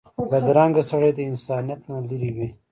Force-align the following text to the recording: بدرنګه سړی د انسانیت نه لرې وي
بدرنګه 0.31 0.83
سړی 0.91 1.11
د 1.15 1.19
انسانیت 1.29 1.81
نه 1.91 1.97
لرې 2.09 2.31
وي 2.35 2.47